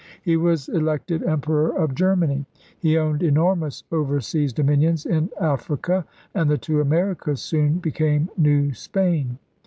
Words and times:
He 0.23 0.35
was 0.35 0.67
elected 0.67 1.21
Emperor 1.21 1.69
of 1.77 1.93
Germany. 1.93 2.47
He 2.79 2.97
owned 2.97 3.21
enormous 3.21 3.83
oversea 3.91 4.47
dominions 4.47 5.05
in 5.05 5.29
Africa; 5.39 6.05
and 6.33 6.49
the 6.49 6.57
two 6.57 6.81
Americas 6.81 7.39
soon 7.41 7.77
became 7.77 8.27
New 8.35 8.73
Spain. 8.73 9.37